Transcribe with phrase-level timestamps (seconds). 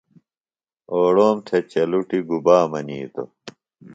[0.91, 3.29] اوڑوم تھےۡچلٹُیۡ گُبا منیتوۡ؟